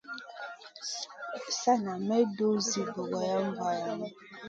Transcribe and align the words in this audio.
Sana 1.59 1.91
ma 2.07 2.17
dur 2.35 2.57
zi 2.67 2.81
bogorayna 2.93 3.51
valamu. 3.59 4.07